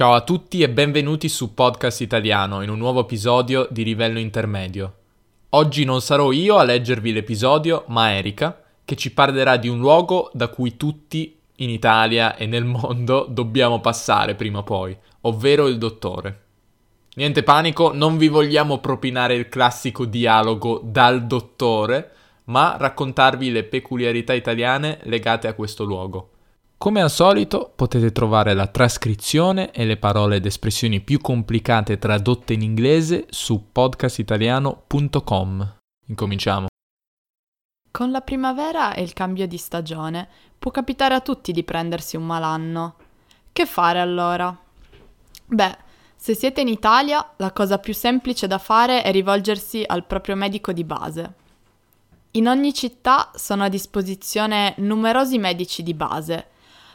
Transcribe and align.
Ciao 0.00 0.14
a 0.14 0.22
tutti 0.22 0.62
e 0.62 0.70
benvenuti 0.70 1.28
su 1.28 1.52
Podcast 1.52 2.00
Italiano 2.00 2.62
in 2.62 2.70
un 2.70 2.78
nuovo 2.78 3.00
episodio 3.00 3.68
di 3.70 3.84
livello 3.84 4.18
intermedio. 4.18 4.94
Oggi 5.50 5.84
non 5.84 6.00
sarò 6.00 6.32
io 6.32 6.56
a 6.56 6.62
leggervi 6.62 7.12
l'episodio, 7.12 7.84
ma 7.88 8.14
Erika, 8.14 8.62
che 8.82 8.96
ci 8.96 9.12
parlerà 9.12 9.58
di 9.58 9.68
un 9.68 9.78
luogo 9.78 10.30
da 10.32 10.48
cui 10.48 10.78
tutti 10.78 11.38
in 11.56 11.68
Italia 11.68 12.34
e 12.36 12.46
nel 12.46 12.64
mondo 12.64 13.26
dobbiamo 13.28 13.80
passare 13.80 14.34
prima 14.36 14.60
o 14.60 14.62
poi, 14.62 14.96
ovvero 15.20 15.66
il 15.66 15.76
dottore. 15.76 16.44
Niente 17.16 17.42
panico, 17.42 17.92
non 17.92 18.16
vi 18.16 18.28
vogliamo 18.28 18.78
propinare 18.78 19.34
il 19.34 19.50
classico 19.50 20.06
dialogo 20.06 20.80
dal 20.82 21.26
dottore, 21.26 22.10
ma 22.44 22.74
raccontarvi 22.78 23.50
le 23.50 23.64
peculiarità 23.64 24.32
italiane 24.32 25.00
legate 25.02 25.46
a 25.46 25.52
questo 25.52 25.84
luogo. 25.84 26.30
Come 26.82 27.02
al 27.02 27.10
solito 27.10 27.70
potete 27.76 28.10
trovare 28.10 28.54
la 28.54 28.66
trascrizione 28.66 29.70
e 29.70 29.84
le 29.84 29.98
parole 29.98 30.36
ed 30.36 30.46
espressioni 30.46 31.02
più 31.02 31.20
complicate 31.20 31.98
tradotte 31.98 32.54
in 32.54 32.62
inglese 32.62 33.26
su 33.28 33.66
podcastitaliano.com. 33.70 35.76
Incominciamo. 36.06 36.68
Con 37.90 38.10
la 38.10 38.22
primavera 38.22 38.94
e 38.94 39.02
il 39.02 39.12
cambio 39.12 39.46
di 39.46 39.58
stagione 39.58 40.26
può 40.58 40.70
capitare 40.70 41.12
a 41.12 41.20
tutti 41.20 41.52
di 41.52 41.62
prendersi 41.64 42.16
un 42.16 42.24
malanno. 42.24 42.94
Che 43.52 43.66
fare 43.66 44.00
allora? 44.00 44.58
Beh, 45.48 45.76
se 46.16 46.34
siete 46.34 46.62
in 46.62 46.68
Italia, 46.68 47.32
la 47.36 47.52
cosa 47.52 47.76
più 47.76 47.92
semplice 47.92 48.46
da 48.46 48.56
fare 48.56 49.02
è 49.02 49.12
rivolgersi 49.12 49.84
al 49.86 50.06
proprio 50.06 50.34
medico 50.34 50.72
di 50.72 50.84
base. 50.84 51.34
In 52.30 52.48
ogni 52.48 52.72
città 52.72 53.32
sono 53.34 53.64
a 53.64 53.68
disposizione 53.68 54.72
numerosi 54.78 55.36
medici 55.36 55.82
di 55.82 55.92
base, 55.92 56.46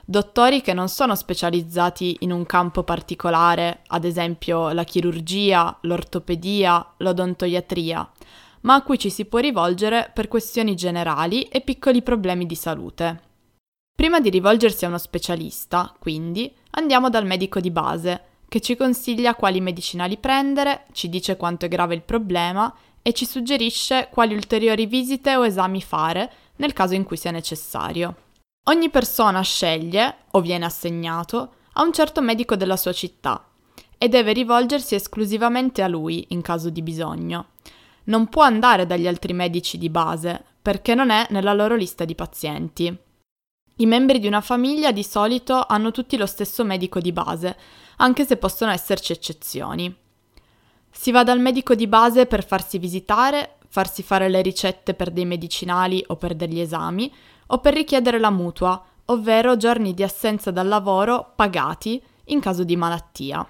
dottori 0.06 0.62
che 0.62 0.74
non 0.74 0.88
sono 0.88 1.16
specializzati 1.16 2.18
in 2.20 2.32
un 2.32 2.46
campo 2.46 2.84
particolare, 2.84 3.82
ad 3.88 4.06
esempio 4.06 4.72
la 4.72 4.84
chirurgia, 4.84 5.76
l'ortopedia, 5.82 6.94
l'odontoiatria, 6.98 8.12
ma 8.62 8.76
a 8.76 8.84
cui 8.84 9.00
ci 9.00 9.10
si 9.10 9.26
può 9.26 9.40
rivolgere 9.40 10.12
per 10.14 10.28
questioni 10.28 10.76
generali 10.76 11.42
e 11.44 11.62
piccoli 11.62 12.04
problemi 12.04 12.46
di 12.46 12.56
salute. 12.56 13.22
Prima 13.96 14.20
di 14.20 14.30
rivolgersi 14.30 14.86
a 14.86 14.90
uno 14.90 14.98
specialista, 14.98 15.94
quindi, 16.00 16.54
andiamo 16.72 17.10
dal 17.10 17.26
medico 17.26 17.60
di 17.60 17.72
base, 17.72 18.24
che 18.48 18.60
ci 18.60 18.76
consiglia 18.76 19.36
quali 19.36 19.60
medicinali 19.60 20.18
prendere, 20.18 20.86
ci 20.92 21.10
dice 21.10 21.38
quanto 21.38 21.66
è 21.66 21.68
grave 21.68 21.96
il 21.96 22.04
problema 22.04 22.74
e 23.02 23.14
ci 23.14 23.26
suggerisce 23.26 24.10
quali 24.12 24.34
ulteriori 24.34 24.86
visite 24.86 25.36
o 25.36 25.46
esami 25.46 25.82
fare 25.82 26.32
nel 26.58 26.74
caso 26.74 26.94
in 26.94 27.04
cui 27.04 27.18
sia 27.18 27.32
necessario. 27.32 28.25
Ogni 28.68 28.90
persona 28.90 29.42
sceglie, 29.42 30.16
o 30.32 30.42
viene 30.42 30.66
assegnato, 30.66 31.54
a 31.74 31.84
un 31.84 31.94
certo 31.94 32.22
medico 32.22 32.56
della 32.56 32.78
sua 32.78 32.94
città 32.94 33.48
e 33.96 34.10
deve 34.10 34.34
rivolgersi 34.34 34.96
esclusivamente 34.96 35.84
a 35.84 35.88
lui 35.88 36.26
in 36.30 36.42
caso 36.42 36.72
di 36.72 36.82
bisogno. 36.82 37.50
Non 38.06 38.28
può 38.28 38.42
andare 38.42 38.88
dagli 38.88 39.08
altri 39.08 39.34
medici 39.34 39.78
di 39.78 39.90
base 39.90 40.44
perché 40.62 40.96
non 40.96 41.12
è 41.12 41.28
nella 41.30 41.54
loro 41.54 41.76
lista 41.76 42.06
di 42.06 42.16
pazienti. 42.16 42.98
I 43.78 43.86
membri 43.86 44.18
di 44.18 44.26
una 44.26 44.42
famiglia 44.42 44.92
di 44.92 45.04
solito 45.04 45.64
hanno 45.68 45.92
tutti 45.92 46.18
lo 46.18 46.26
stesso 46.26 46.64
medico 46.64 47.00
di 47.00 47.12
base, 47.12 47.56
anche 47.98 48.26
se 48.26 48.38
possono 48.38 48.72
esserci 48.72 49.12
eccezioni. 49.12 49.96
Si 50.90 51.12
va 51.12 51.24
dal 51.24 51.40
medico 51.40 51.76
di 51.76 51.86
base 51.86 52.26
per 52.26 52.44
farsi 52.44 52.80
visitare, 52.80 53.58
farsi 53.68 54.02
fare 54.02 54.28
le 54.28 54.42
ricette 54.42 54.96
per 54.96 55.12
dei 55.12 55.26
medicinali 55.26 56.04
o 56.08 56.16
per 56.16 56.34
degli 56.34 56.60
esami, 56.60 57.14
o 57.48 57.60
per 57.60 57.74
richiedere 57.74 58.20
la 58.20 58.32
mutua, 58.32 58.84
ovvero 59.06 59.58
giorni 59.58 59.94
di 59.94 60.04
assenza 60.04 60.52
dal 60.52 60.68
lavoro 60.68 61.34
pagati 61.36 62.02
in 62.26 62.40
caso 62.40 62.64
di 62.64 62.76
malattia. 62.76 63.48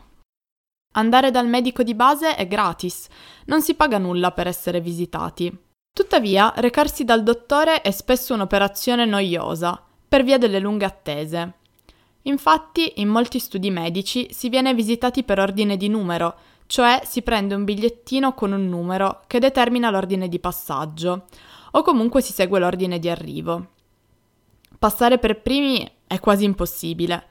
Andare 0.93 1.31
dal 1.31 1.47
medico 1.47 1.83
di 1.83 1.93
base 1.93 2.35
è 2.35 2.47
gratis, 2.47 3.07
non 3.45 3.61
si 3.61 3.75
paga 3.75 3.97
nulla 3.97 4.31
per 4.31 4.47
essere 4.47 4.79
visitati. 4.79 5.55
Tuttavia, 5.93 6.53
recarsi 6.57 7.03
dal 7.03 7.23
dottore 7.23 7.81
è 7.81 7.91
spesso 7.91 8.33
un'operazione 8.33 9.05
noiosa, 9.05 9.81
per 10.07 10.23
via 10.23 10.37
delle 10.37 10.59
lunghe 10.59 10.85
attese. 10.85 11.53
Infatti, 12.23 12.93
in 12.97 13.09
molti 13.09 13.39
studi 13.39 13.69
medici 13.69 14.27
si 14.31 14.49
viene 14.49 14.73
visitati 14.73 15.23
per 15.23 15.39
ordine 15.39 15.77
di 15.77 15.89
numero, 15.89 16.35
cioè 16.67 17.01
si 17.05 17.21
prende 17.21 17.55
un 17.55 17.63
bigliettino 17.63 18.33
con 18.33 18.51
un 18.51 18.67
numero 18.67 19.21
che 19.27 19.39
determina 19.39 19.89
l'ordine 19.89 20.27
di 20.27 20.39
passaggio, 20.39 21.25
o 21.71 21.81
comunque 21.81 22.21
si 22.21 22.33
segue 22.33 22.59
l'ordine 22.59 22.99
di 22.99 23.09
arrivo. 23.09 23.67
Passare 24.79 25.17
per 25.17 25.41
primi 25.41 25.89
è 26.07 26.19
quasi 26.19 26.43
impossibile. 26.43 27.27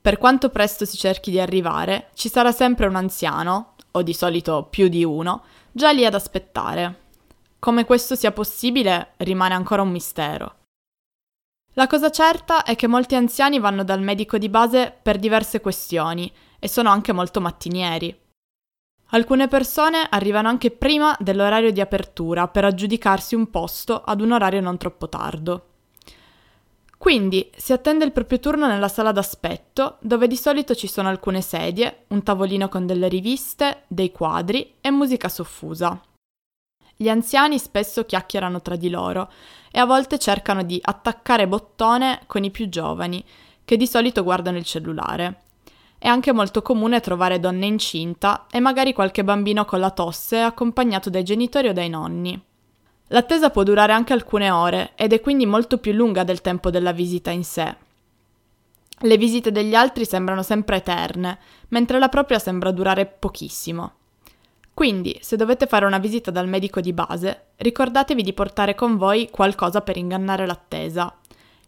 Per 0.00 0.18
quanto 0.18 0.50
presto 0.50 0.84
si 0.84 0.96
cerchi 0.96 1.30
di 1.30 1.40
arrivare, 1.40 2.10
ci 2.14 2.28
sarà 2.28 2.52
sempre 2.52 2.86
un 2.86 2.96
anziano, 2.96 3.74
o 3.92 4.02
di 4.02 4.12
solito 4.12 4.66
più 4.68 4.88
di 4.88 5.04
uno, 5.04 5.44
già 5.72 5.90
lì 5.90 6.04
ad 6.04 6.14
aspettare. 6.14 7.02
Come 7.58 7.84
questo 7.84 8.14
sia 8.14 8.32
possibile 8.32 9.12
rimane 9.18 9.54
ancora 9.54 9.82
un 9.82 9.90
mistero. 9.90 10.56
La 11.76 11.86
cosa 11.86 12.10
certa 12.10 12.62
è 12.62 12.76
che 12.76 12.86
molti 12.86 13.14
anziani 13.16 13.58
vanno 13.58 13.82
dal 13.82 14.00
medico 14.00 14.38
di 14.38 14.48
base 14.48 14.96
per 15.02 15.18
diverse 15.18 15.60
questioni 15.60 16.30
e 16.58 16.68
sono 16.68 16.90
anche 16.90 17.12
molto 17.12 17.40
mattinieri. 17.40 18.16
Alcune 19.08 19.48
persone 19.48 20.06
arrivano 20.08 20.48
anche 20.48 20.70
prima 20.70 21.16
dell'orario 21.18 21.72
di 21.72 21.80
apertura 21.80 22.48
per 22.48 22.64
aggiudicarsi 22.64 23.34
un 23.34 23.50
posto 23.50 24.02
ad 24.02 24.20
un 24.20 24.32
orario 24.32 24.60
non 24.60 24.76
troppo 24.76 25.08
tardo. 25.08 25.73
Quindi 27.04 27.50
si 27.54 27.74
attende 27.74 28.06
il 28.06 28.12
proprio 28.12 28.40
turno 28.40 28.66
nella 28.66 28.88
sala 28.88 29.12
d'aspetto, 29.12 29.98
dove 30.00 30.26
di 30.26 30.38
solito 30.38 30.74
ci 30.74 30.86
sono 30.86 31.10
alcune 31.10 31.42
sedie, 31.42 32.04
un 32.08 32.22
tavolino 32.22 32.70
con 32.70 32.86
delle 32.86 33.08
riviste, 33.08 33.82
dei 33.88 34.10
quadri 34.10 34.76
e 34.80 34.90
musica 34.90 35.28
soffusa. 35.28 36.00
Gli 36.96 37.10
anziani 37.10 37.58
spesso 37.58 38.06
chiacchierano 38.06 38.62
tra 38.62 38.76
di 38.76 38.88
loro 38.88 39.30
e 39.70 39.78
a 39.80 39.84
volte 39.84 40.18
cercano 40.18 40.62
di 40.62 40.80
attaccare 40.82 41.46
bottone 41.46 42.22
con 42.24 42.42
i 42.42 42.50
più 42.50 42.70
giovani, 42.70 43.22
che 43.66 43.76
di 43.76 43.86
solito 43.86 44.22
guardano 44.22 44.56
il 44.56 44.64
cellulare. 44.64 45.42
È 45.98 46.08
anche 46.08 46.32
molto 46.32 46.62
comune 46.62 47.00
trovare 47.00 47.38
donne 47.38 47.66
incinta 47.66 48.46
e 48.50 48.60
magari 48.60 48.94
qualche 48.94 49.24
bambino 49.24 49.66
con 49.66 49.78
la 49.78 49.90
tosse 49.90 50.40
accompagnato 50.40 51.10
dai 51.10 51.22
genitori 51.22 51.68
o 51.68 51.74
dai 51.74 51.90
nonni. 51.90 52.42
L'attesa 53.08 53.50
può 53.50 53.62
durare 53.62 53.92
anche 53.92 54.12
alcune 54.12 54.50
ore 54.50 54.92
ed 54.94 55.12
è 55.12 55.20
quindi 55.20 55.44
molto 55.44 55.78
più 55.78 55.92
lunga 55.92 56.24
del 56.24 56.40
tempo 56.40 56.70
della 56.70 56.92
visita 56.92 57.30
in 57.30 57.44
sé. 57.44 57.76
Le 59.00 59.16
visite 59.18 59.52
degli 59.52 59.74
altri 59.74 60.06
sembrano 60.06 60.42
sempre 60.42 60.76
eterne, 60.76 61.38
mentre 61.68 61.98
la 61.98 62.08
propria 62.08 62.38
sembra 62.38 62.70
durare 62.70 63.06
pochissimo. 63.06 63.92
Quindi, 64.72 65.16
se 65.20 65.36
dovete 65.36 65.66
fare 65.66 65.84
una 65.84 65.98
visita 65.98 66.30
dal 66.30 66.48
medico 66.48 66.80
di 66.80 66.92
base, 66.92 67.48
ricordatevi 67.56 68.22
di 68.22 68.32
portare 68.32 68.74
con 68.74 68.96
voi 68.96 69.28
qualcosa 69.30 69.82
per 69.82 69.96
ingannare 69.96 70.46
l'attesa. 70.46 71.14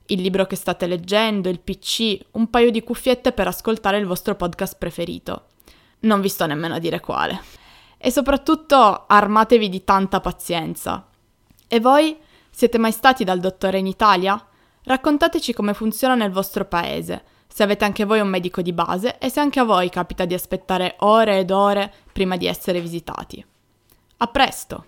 Il 0.06 0.22
libro 0.22 0.47
che 0.47 0.56
state 0.56 0.86
leggendo, 0.86 1.48
il 1.48 1.60
PC, 1.60 2.18
un 2.32 2.48
paio 2.48 2.70
di 2.70 2.82
cuffiette 2.82 3.32
per 3.32 3.47
ascoltare 3.47 3.98
il 3.98 4.06
vostro 4.06 4.34
podcast 4.34 4.76
preferito. 4.78 5.47
Non 6.00 6.20
vi 6.20 6.28
sto 6.28 6.47
nemmeno 6.47 6.74
a 6.74 6.78
dire 6.78 7.00
quale. 7.00 7.41
E 7.98 8.10
soprattutto 8.10 9.04
armatevi 9.06 9.68
di 9.68 9.84
tanta 9.84 10.20
pazienza. 10.20 11.06
E 11.69 11.81
voi? 11.81 12.16
Siete 12.49 12.78
mai 12.78 12.93
stati 12.93 13.25
dal 13.25 13.41
dottore 13.41 13.78
in 13.78 13.87
Italia? 13.87 14.41
Raccontateci 14.84 15.53
come 15.53 15.75
funziona 15.75 16.15
nel 16.15 16.31
vostro 16.31 16.65
paese, 16.65 17.25
se 17.49 17.65
avete 17.65 17.84
anche 17.84 18.04
voi 18.04 18.21
un 18.21 18.28
medico 18.28 18.62
di 18.62 18.72
base 18.72 19.19
e 19.19 19.28
se 19.31 19.41
anche 19.41 19.59
a 19.59 19.65
voi 19.65 19.88
capita 19.88 20.25
di 20.25 20.34
aspettare 20.34 20.94
ore 21.00 21.41
ed 21.41 21.50
ore 21.50 21.93
prima 22.12 22.37
di 22.37 22.47
essere 22.47 22.81
visitati. 22.81 23.44
A 24.19 24.27
presto! 24.28 24.87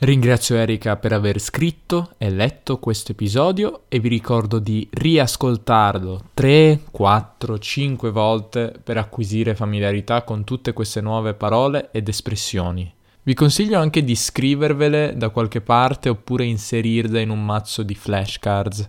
Ringrazio 0.00 0.56
Erika 0.56 0.96
per 0.96 1.12
aver 1.12 1.40
scritto 1.40 2.12
e 2.18 2.30
letto 2.30 2.78
questo 2.78 3.12
episodio 3.12 3.84
e 3.88 3.98
vi 3.98 4.08
ricordo 4.08 4.58
di 4.58 4.86
riascoltarlo 4.88 6.26
3, 6.34 6.82
4, 6.90 7.58
5 7.58 8.10
volte 8.10 8.78
per 8.84 8.96
acquisire 8.98 9.56
familiarità 9.56 10.22
con 10.22 10.44
tutte 10.44 10.72
queste 10.72 11.00
nuove 11.00 11.34
parole 11.34 11.88
ed 11.90 12.06
espressioni. 12.06 12.94
Vi 13.28 13.34
consiglio 13.34 13.78
anche 13.78 14.04
di 14.04 14.16
scrivervele 14.16 15.14
da 15.14 15.28
qualche 15.28 15.60
parte 15.60 16.08
oppure 16.08 16.46
inserirle 16.46 17.20
in 17.20 17.28
un 17.28 17.44
mazzo 17.44 17.82
di 17.82 17.94
flashcards. 17.94 18.88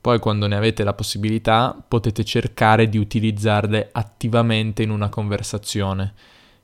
Poi 0.00 0.18
quando 0.18 0.46
ne 0.46 0.56
avete 0.56 0.82
la 0.82 0.94
possibilità 0.94 1.76
potete 1.86 2.24
cercare 2.24 2.88
di 2.88 2.96
utilizzarle 2.96 3.90
attivamente 3.92 4.82
in 4.82 4.88
una 4.88 5.10
conversazione. 5.10 6.14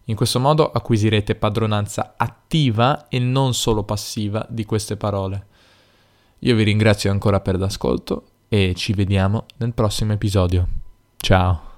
In 0.05 0.17
questo 0.17 0.41
modo 0.41 0.70
acquisirete 0.70 1.35
padronanza 1.35 2.14
attiva 2.17 3.09
e 3.11 3.19
non 3.19 3.53
solo 3.53 3.82
passiva 3.82 4.47
di 4.49 4.65
queste 4.65 4.97
parole. 4.97 5.47
Io 6.38 6.56
vi 6.56 6.62
ringrazio 6.62 7.11
ancora 7.11 7.41
per 7.41 7.58
l'ascolto 7.58 8.25
e 8.49 8.73
ci 8.75 8.94
vediamo 8.94 9.44
nel 9.58 9.75
prossimo 9.75 10.15
episodio. 10.15 10.67
Ciao! 11.19 11.71